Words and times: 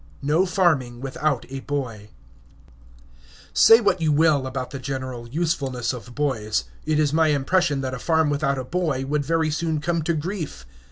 NO 0.23 0.47
FARMING 0.47 0.99
WITHOUT 0.99 1.45
A 1.51 1.59
BOY 1.59 2.09
Say 3.53 3.79
what 3.79 4.01
you 4.01 4.11
will 4.11 4.47
about 4.47 4.71
the 4.71 4.79
general 4.79 5.29
usefulness 5.29 5.93
of 5.93 6.15
boys, 6.15 6.63
it 6.87 6.97
is 6.97 7.13
my 7.13 7.27
impression 7.27 7.81
that 7.81 7.93
a 7.93 7.99
farm 7.99 8.31
without 8.31 8.57
a 8.57 8.63
boy 8.63 9.05
would 9.05 9.23
very 9.23 9.51
soon 9.51 9.79
come 9.79 10.01
to 10.01 10.15
grief. 10.15 10.65